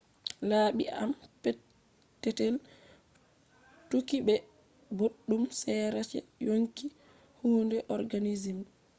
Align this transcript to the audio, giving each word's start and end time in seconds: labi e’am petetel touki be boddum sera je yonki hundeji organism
labi 0.49 0.83
e’am 0.95 1.11
petetel 1.41 2.55
touki 3.89 4.17
be 4.25 4.35
boddum 4.97 5.43
sera 5.61 5.99
je 6.11 6.19
yonki 6.47 6.85
hundeji 7.39 7.87
organism 7.97 8.57